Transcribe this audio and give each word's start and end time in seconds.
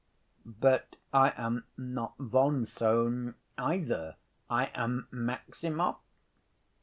"But 0.47 0.95
I 1.13 1.31
am 1.37 1.65
not 1.77 2.15
von 2.17 2.65
Sohn 2.65 3.35
either. 3.59 4.15
I 4.49 4.71
am 4.73 5.07
Maximov." 5.11 5.97